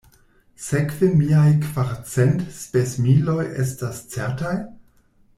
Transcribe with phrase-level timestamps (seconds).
[0.67, 4.55] Sekve miaj kvarcent spesmiloj estas certaj?